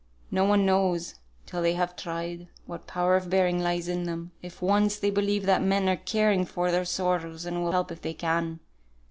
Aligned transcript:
No 0.31 0.45
one 0.45 0.65
knows 0.65 1.13
till 1.45 1.61
they've 1.61 1.95
tried, 1.95 2.47
what 2.65 2.87
power 2.87 3.15
of 3.15 3.29
bearing 3.29 3.61
lies 3.61 3.87
in 3.87 4.05
them, 4.05 4.31
if 4.41 4.59
once 4.59 4.97
they 4.97 5.11
believe 5.11 5.45
that 5.45 5.61
men 5.61 5.87
are 5.87 5.95
caring 5.95 6.43
for 6.43 6.71
their 6.71 6.85
sorrows 6.85 7.45
and 7.45 7.63
will 7.63 7.71
help 7.71 7.91
if 7.91 8.01
they 8.01 8.15
can. 8.15 8.61